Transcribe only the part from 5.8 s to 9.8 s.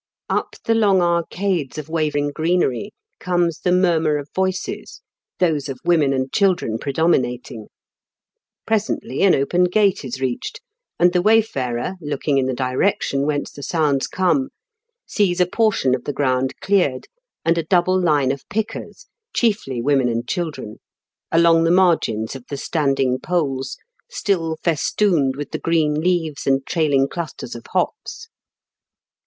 women and children predominating. Presently an open